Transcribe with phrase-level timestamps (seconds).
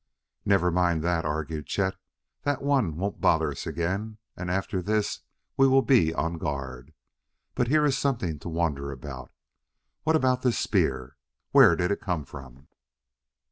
[0.45, 1.95] "Never mind that," argued Chet;
[2.41, 5.19] "that one won't bother us again, and after this
[5.57, 6.95] we will be on guard.
[7.53, 9.31] But here is something to wonder about.
[10.01, 11.17] What about this spear?
[11.51, 12.67] Where did it come from?"